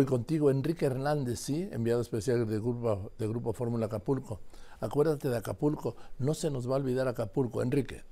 voy 0.00 0.06
contigo, 0.06 0.50
Enrique 0.50 0.86
Hernández, 0.86 1.40
sí, 1.40 1.68
enviado 1.72 2.00
especial 2.00 2.46
del 2.48 2.62
Grupo, 2.62 3.12
de 3.18 3.28
Grupo 3.28 3.52
Fórmula 3.52 3.84
Acapulco. 3.84 4.40
Acuérdate 4.80 5.28
de 5.28 5.36
Acapulco, 5.36 5.94
no 6.18 6.32
se 6.32 6.50
nos 6.50 6.66
va 6.66 6.76
a 6.76 6.78
olvidar 6.78 7.06
Acapulco, 7.06 7.60
Enrique 7.60 8.02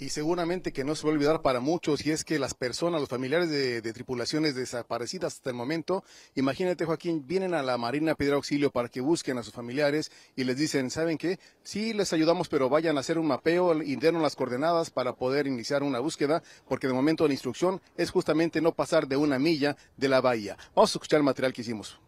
y 0.00 0.08
seguramente 0.08 0.72
que 0.72 0.84
no 0.84 0.94
se 0.94 1.06
va 1.06 1.10
a 1.10 1.14
olvidar 1.14 1.42
para 1.42 1.60
muchos 1.60 2.04
y 2.06 2.10
es 2.10 2.24
que 2.24 2.38
las 2.38 2.54
personas, 2.54 3.00
los 3.00 3.08
familiares 3.08 3.50
de, 3.50 3.80
tripulaciones 3.92 4.54
desaparecidas 4.54 5.34
hasta 5.34 5.50
el 5.50 5.56
momento, 5.56 6.04
imagínate 6.34 6.84
Joaquín, 6.84 7.26
vienen 7.26 7.54
a 7.54 7.62
la 7.62 7.76
Marina 7.76 8.12
a 8.12 8.14
pedir 8.14 8.32
auxilio 8.32 8.70
para 8.70 8.88
que 8.88 9.00
busquen 9.00 9.36
a 9.38 9.42
sus 9.42 9.52
familiares 9.52 10.10
y 10.36 10.44
les 10.44 10.56
dicen, 10.56 10.90
¿saben 10.90 11.18
qué? 11.18 11.38
Sí, 11.62 11.92
les 11.92 12.12
ayudamos, 12.12 12.48
pero 12.48 12.68
vayan 12.68 12.96
a 12.96 13.00
hacer 13.00 13.18
un 13.18 13.26
mapeo 13.26 13.82
y 13.82 13.96
las 14.00 14.36
coordenadas 14.36 14.90
para 14.90 15.14
poder 15.14 15.46
iniciar 15.46 15.82
una 15.82 15.98
búsqueda, 15.98 16.42
porque 16.66 16.86
de 16.86 16.94
momento 16.94 17.26
la 17.26 17.34
instrucción 17.34 17.80
es 17.96 18.10
justamente 18.10 18.60
no 18.60 18.72
pasar 18.72 19.06
de 19.06 19.16
una 19.16 19.38
milla 19.38 19.76
de 19.96 20.08
la 20.08 20.20
bahía. 20.20 20.56
Vamos 20.74 20.90
a 20.90 20.98
escuchar 20.98 21.18
el 21.18 21.24
material 21.24 21.52
que 21.52 21.60
hicimos. 21.60 22.00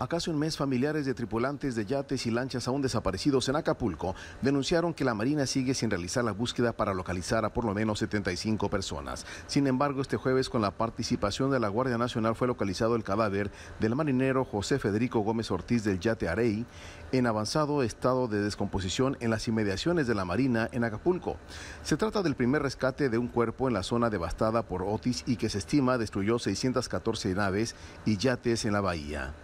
A 0.00 0.06
casi 0.06 0.30
un 0.30 0.38
mes, 0.38 0.56
familiares 0.56 1.06
de 1.06 1.14
tripulantes 1.14 1.74
de 1.74 1.84
yates 1.84 2.24
y 2.24 2.30
lanchas 2.30 2.68
aún 2.68 2.82
desaparecidos 2.82 3.48
en 3.48 3.56
Acapulco 3.56 4.14
denunciaron 4.42 4.94
que 4.94 5.04
la 5.04 5.12
Marina 5.12 5.44
sigue 5.44 5.74
sin 5.74 5.90
realizar 5.90 6.22
la 6.22 6.30
búsqueda 6.30 6.72
para 6.72 6.94
localizar 6.94 7.44
a 7.44 7.52
por 7.52 7.64
lo 7.64 7.74
menos 7.74 7.98
75 7.98 8.70
personas. 8.70 9.26
Sin 9.48 9.66
embargo, 9.66 10.00
este 10.00 10.16
jueves, 10.16 10.50
con 10.50 10.62
la 10.62 10.70
participación 10.70 11.50
de 11.50 11.58
la 11.58 11.66
Guardia 11.66 11.98
Nacional, 11.98 12.36
fue 12.36 12.46
localizado 12.46 12.94
el 12.94 13.02
cadáver 13.02 13.50
del 13.80 13.96
marinero 13.96 14.44
José 14.44 14.78
Federico 14.78 15.18
Gómez 15.18 15.50
Ortiz 15.50 15.82
del 15.82 15.98
yate 15.98 16.28
Arey 16.28 16.64
en 17.10 17.26
avanzado 17.26 17.82
estado 17.82 18.28
de 18.28 18.40
descomposición 18.40 19.16
en 19.18 19.30
las 19.30 19.48
inmediaciones 19.48 20.06
de 20.06 20.14
la 20.14 20.24
Marina 20.24 20.68
en 20.70 20.84
Acapulco. 20.84 21.38
Se 21.82 21.96
trata 21.96 22.22
del 22.22 22.36
primer 22.36 22.62
rescate 22.62 23.08
de 23.08 23.18
un 23.18 23.26
cuerpo 23.26 23.66
en 23.66 23.74
la 23.74 23.82
zona 23.82 24.10
devastada 24.10 24.62
por 24.62 24.84
Otis 24.84 25.24
y 25.26 25.34
que 25.34 25.48
se 25.48 25.58
estima 25.58 25.98
destruyó 25.98 26.38
614 26.38 27.34
naves 27.34 27.74
y 28.06 28.16
yates 28.16 28.64
en 28.64 28.74
la 28.74 28.80
bahía. 28.80 29.34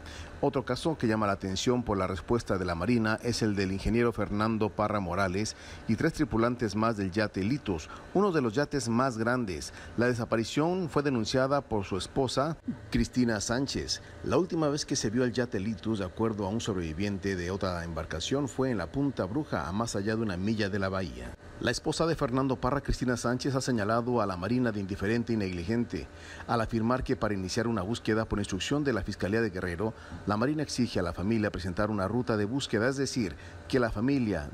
Otro 0.46 0.62
caso 0.62 0.98
que 0.98 1.06
llama 1.06 1.26
la 1.26 1.32
atención 1.32 1.84
por 1.84 1.96
la 1.96 2.06
respuesta 2.06 2.58
de 2.58 2.66
la 2.66 2.74
Marina 2.74 3.18
es 3.22 3.40
el 3.40 3.56
del 3.56 3.72
ingeniero 3.72 4.12
Fernando 4.12 4.68
Parra 4.68 5.00
Morales 5.00 5.56
y 5.88 5.96
tres 5.96 6.12
tripulantes 6.12 6.76
más 6.76 6.98
del 6.98 7.10
yate 7.10 7.42
Litus, 7.42 7.88
uno 8.12 8.30
de 8.30 8.42
los 8.42 8.52
yates 8.52 8.90
más 8.90 9.16
grandes. 9.16 9.72
La 9.96 10.04
desaparición 10.04 10.90
fue 10.90 11.02
denunciada 11.02 11.62
por 11.62 11.86
su 11.86 11.96
esposa, 11.96 12.58
Cristina 12.90 13.40
Sánchez. 13.40 14.02
La 14.22 14.36
última 14.36 14.68
vez 14.68 14.84
que 14.84 14.96
se 14.96 15.08
vio 15.08 15.24
el 15.24 15.32
yate 15.32 15.60
Litus, 15.60 16.00
de 16.00 16.04
acuerdo 16.04 16.44
a 16.44 16.50
un 16.50 16.60
sobreviviente 16.60 17.36
de 17.36 17.50
otra 17.50 17.82
embarcación, 17.82 18.46
fue 18.46 18.70
en 18.70 18.76
la 18.76 18.92
Punta 18.92 19.24
Bruja, 19.24 19.66
a 19.66 19.72
más 19.72 19.96
allá 19.96 20.14
de 20.14 20.20
una 20.20 20.36
milla 20.36 20.68
de 20.68 20.78
la 20.78 20.90
bahía. 20.90 21.34
La 21.60 21.70
esposa 21.70 22.04
de 22.04 22.16
Fernando 22.16 22.56
Parra, 22.56 22.80
Cristina 22.80 23.16
Sánchez, 23.16 23.54
ha 23.54 23.60
señalado 23.60 24.20
a 24.20 24.26
la 24.26 24.36
Marina 24.36 24.72
de 24.72 24.80
indiferente 24.80 25.32
y 25.32 25.36
negligente. 25.36 26.08
Al 26.48 26.60
afirmar 26.60 27.04
que 27.04 27.14
para 27.14 27.32
iniciar 27.32 27.68
una 27.68 27.82
búsqueda 27.82 28.24
por 28.24 28.40
instrucción 28.40 28.82
de 28.82 28.92
la 28.92 29.04
Fiscalía 29.04 29.40
de 29.40 29.50
Guerrero, 29.50 29.94
la 30.26 30.36
Marina 30.36 30.64
exige 30.64 30.98
a 30.98 31.02
la 31.02 31.12
familia 31.12 31.52
presentar 31.52 31.90
una 31.90 32.08
ruta 32.08 32.36
de 32.36 32.44
búsqueda, 32.44 32.88
es 32.88 32.96
decir, 32.96 33.36
que 33.68 33.78
la 33.78 33.92
familia 33.92 34.50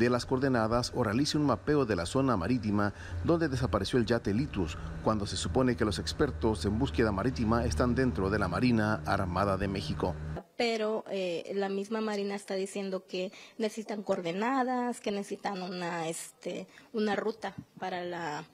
de 0.00 0.10
las 0.10 0.24
coordenadas 0.24 0.92
o 0.96 1.04
realice 1.04 1.36
un 1.36 1.44
mapeo 1.44 1.84
de 1.84 1.94
la 1.94 2.06
zona 2.06 2.34
marítima 2.36 2.94
donde 3.22 3.48
desapareció 3.48 3.98
el 3.98 4.06
yate 4.06 4.32
Litus, 4.32 4.78
cuando 5.04 5.26
se 5.26 5.36
supone 5.36 5.76
que 5.76 5.84
los 5.84 5.98
expertos 5.98 6.64
en 6.64 6.78
búsqueda 6.78 7.12
marítima 7.12 7.66
están 7.66 7.94
dentro 7.94 8.30
de 8.30 8.38
la 8.38 8.48
Marina 8.48 9.02
Armada 9.04 9.58
de 9.58 9.68
México. 9.68 10.14
Pero 10.56 11.04
eh, 11.10 11.52
la 11.54 11.68
misma 11.68 12.00
Marina 12.00 12.34
está 12.34 12.54
diciendo 12.54 13.04
que 13.06 13.30
necesitan 13.58 14.02
coordenadas, 14.02 15.00
que 15.00 15.10
necesitan 15.10 15.60
una, 15.60 16.08
este, 16.08 16.66
una 16.94 17.14
ruta 17.14 17.54
para 17.78 18.02
la, 18.02 18.44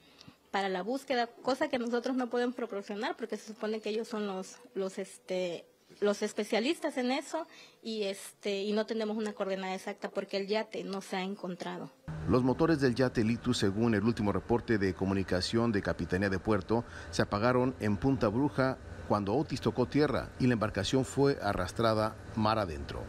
para 0.51 0.69
la 0.69 0.83
búsqueda, 0.83 1.29
cosa 1.29 1.69
que 1.69 1.79
nosotros 1.79 2.17
no 2.17 2.29
podemos 2.29 2.57
proporcionar 2.57 3.17
porque 3.17 3.37
se 3.37 3.47
supone 3.47 3.81
que 3.81 3.91
ellos 3.91 4.09
son 4.09 4.27
los, 4.27 4.57
los, 4.75 4.99
este, 4.99 5.65
los 6.01 6.23
especialistas 6.23 6.97
en 6.97 7.11
eso 7.11 7.47
y 7.83 8.05
este 8.05 8.63
y 8.63 8.73
no 8.73 8.87
tenemos 8.87 9.17
una 9.17 9.33
coordenada 9.33 9.75
exacta 9.75 10.11
porque 10.11 10.37
el 10.37 10.47
yate 10.47 10.85
no 10.85 11.01
se 11.01 11.17
ha 11.17 11.23
encontrado. 11.23 11.91
Los 12.29 12.43
motores 12.43 12.81
del 12.81 12.95
yate 12.95 13.23
Litus, 13.23 13.59
según 13.59 13.95
el 13.95 14.03
último 14.03 14.33
reporte 14.33 14.79
de 14.79 14.95
comunicación 14.95 15.71
de 15.73 15.83
Capitanía 15.83 16.29
de 16.29 16.39
Puerto, 16.39 16.85
se 17.11 17.23
apagaron 17.23 17.75
en 17.81 17.97
Punta 17.97 18.29
Bruja 18.29 18.79
cuando 19.09 19.35
Otis 19.35 19.61
tocó 19.61 19.87
tierra 19.87 20.31
y 20.41 20.47
la 20.47 20.55
embarcación 20.55 21.05
fue 21.05 21.39
arrastrada 21.41 22.17
mar 22.35 22.59
adentro. 22.59 23.05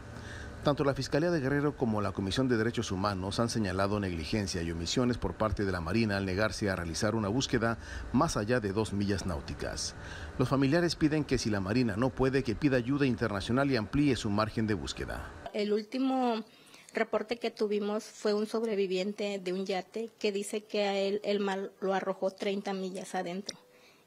Tanto 0.68 0.84
la 0.84 0.92
Fiscalía 0.92 1.30
de 1.30 1.40
Guerrero 1.40 1.78
como 1.78 2.02
la 2.02 2.12
Comisión 2.12 2.46
de 2.46 2.58
Derechos 2.58 2.92
Humanos 2.92 3.40
han 3.40 3.48
señalado 3.48 3.98
negligencia 4.00 4.60
y 4.60 4.70
omisiones 4.70 5.16
por 5.16 5.34
parte 5.34 5.64
de 5.64 5.72
la 5.72 5.80
Marina 5.80 6.18
al 6.18 6.26
negarse 6.26 6.68
a 6.68 6.76
realizar 6.76 7.14
una 7.14 7.28
búsqueda 7.28 7.78
más 8.12 8.36
allá 8.36 8.60
de 8.60 8.74
dos 8.74 8.92
millas 8.92 9.24
náuticas. 9.24 9.94
Los 10.38 10.50
familiares 10.50 10.94
piden 10.94 11.24
que 11.24 11.38
si 11.38 11.48
la 11.48 11.60
Marina 11.60 11.96
no 11.96 12.10
puede, 12.10 12.42
que 12.42 12.54
pida 12.54 12.76
ayuda 12.76 13.06
internacional 13.06 13.70
y 13.70 13.76
amplíe 13.76 14.14
su 14.14 14.28
margen 14.28 14.66
de 14.66 14.74
búsqueda. 14.74 15.32
El 15.54 15.72
último 15.72 16.44
reporte 16.92 17.38
que 17.38 17.50
tuvimos 17.50 18.04
fue 18.04 18.34
un 18.34 18.44
sobreviviente 18.44 19.40
de 19.42 19.54
un 19.54 19.64
yate 19.64 20.10
que 20.18 20.32
dice 20.32 20.64
que 20.64 20.84
a 20.84 20.98
él 20.98 21.22
el 21.24 21.40
mal 21.40 21.72
lo 21.80 21.94
arrojó 21.94 22.30
30 22.30 22.74
millas 22.74 23.14
adentro 23.14 23.58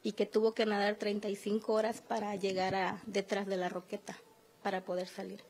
y 0.04 0.12
que 0.12 0.28
tuvo 0.28 0.54
que 0.54 0.68
nadar 0.68 0.94
35 0.98 1.74
horas 1.74 2.02
para 2.02 2.36
llegar 2.36 2.76
a 2.76 3.02
detrás 3.08 3.48
de 3.48 3.58
la 3.58 3.68
roqueta 3.68 4.16
para 4.62 4.86
poder 4.86 5.08
salir. 5.08 5.44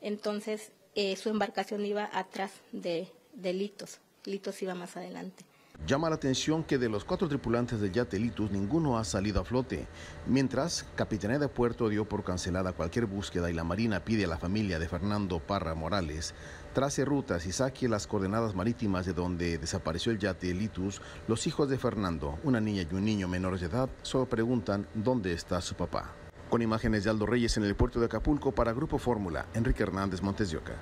Entonces 0.00 0.72
eh, 0.94 1.16
su 1.16 1.28
embarcación 1.28 1.84
iba 1.84 2.08
atrás 2.12 2.52
de, 2.72 3.08
de 3.34 3.52
Litos, 3.52 4.00
Litos 4.24 4.60
iba 4.62 4.74
más 4.74 4.96
adelante. 4.96 5.44
Llama 5.86 6.10
la 6.10 6.16
atención 6.16 6.64
que 6.64 6.76
de 6.76 6.88
los 6.88 7.04
cuatro 7.04 7.28
tripulantes 7.28 7.80
del 7.80 7.92
yate 7.92 8.18
Litus 8.18 8.50
ninguno 8.50 8.98
ha 8.98 9.04
salido 9.04 9.40
a 9.40 9.44
flote, 9.44 9.86
mientras 10.26 10.84
Capitanía 10.96 11.38
de 11.38 11.46
Puerto 11.46 11.88
dio 11.88 12.04
por 12.04 12.24
cancelada 12.24 12.72
cualquier 12.72 13.06
búsqueda 13.06 13.48
y 13.48 13.54
la 13.54 13.62
Marina 13.62 14.04
pide 14.04 14.24
a 14.24 14.28
la 14.28 14.38
familia 14.38 14.80
de 14.80 14.88
Fernando 14.88 15.38
Parra 15.38 15.76
Morales 15.76 16.34
trace 16.78 17.04
rutas 17.04 17.44
y 17.46 17.50
saque 17.50 17.88
las 17.88 18.06
coordenadas 18.06 18.54
marítimas 18.54 19.04
de 19.04 19.12
donde 19.12 19.58
desapareció 19.58 20.12
el 20.12 20.18
yate 20.18 20.54
Litus, 20.54 21.00
los 21.26 21.46
hijos 21.48 21.68
de 21.68 21.76
Fernando, 21.76 22.38
una 22.44 22.60
niña 22.60 22.86
y 22.88 22.94
un 22.94 23.04
niño 23.04 23.26
menores 23.26 23.60
de 23.60 23.66
edad, 23.66 23.88
solo 24.02 24.26
preguntan 24.26 24.86
dónde 24.94 25.32
está 25.32 25.60
su 25.60 25.74
papá. 25.74 26.14
Con 26.48 26.62
imágenes 26.62 27.04
de 27.04 27.10
Aldo 27.10 27.26
Reyes 27.26 27.56
en 27.56 27.64
el 27.64 27.74
puerto 27.74 28.00
de 28.00 28.06
Acapulco 28.06 28.52
para 28.52 28.72
Grupo 28.72 28.98
Fórmula, 28.98 29.46
Enrique 29.54 29.82
Hernández 29.82 30.22
Montes 30.22 30.50
de 30.50 30.56
Oca. 30.56 30.74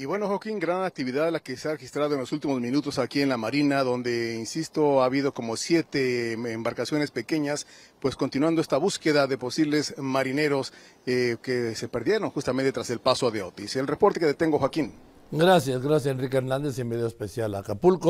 Y 0.00 0.06
bueno, 0.06 0.28
Joaquín, 0.28 0.58
gran 0.58 0.82
actividad 0.82 1.30
la 1.30 1.40
que 1.40 1.58
se 1.58 1.68
ha 1.68 1.72
registrado 1.72 2.14
en 2.14 2.20
los 2.20 2.32
últimos 2.32 2.58
minutos 2.58 2.98
aquí 2.98 3.20
en 3.20 3.28
la 3.28 3.36
Marina, 3.36 3.82
donde, 3.82 4.34
insisto, 4.34 5.02
ha 5.02 5.04
habido 5.04 5.34
como 5.34 5.58
siete 5.58 6.32
embarcaciones 6.32 7.10
pequeñas, 7.10 7.66
pues 8.00 8.16
continuando 8.16 8.62
esta 8.62 8.78
búsqueda 8.78 9.26
de 9.26 9.36
posibles 9.36 9.94
marineros 9.98 10.72
eh, 11.04 11.36
que 11.42 11.74
se 11.74 11.88
perdieron 11.88 12.30
justamente 12.30 12.72
tras 12.72 12.88
el 12.88 13.00
paso 13.00 13.30
de 13.30 13.42
Otis. 13.42 13.76
El 13.76 13.86
reporte 13.86 14.20
que 14.20 14.24
detengo, 14.24 14.58
Joaquín. 14.58 14.94
Gracias, 15.32 15.80
gracias 15.80 16.12
Enrique 16.12 16.38
Hernández 16.38 16.76
y 16.78 16.80
en 16.80 16.88
medio 16.88 17.06
especial 17.06 17.54
a 17.54 17.58
Acapulco. 17.58 18.08